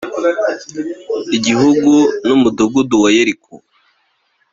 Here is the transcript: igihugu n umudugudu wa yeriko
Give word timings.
igihugu 1.37 1.91
n 2.25 2.27
umudugudu 2.35 2.95
wa 3.03 3.09
yeriko 3.15 3.53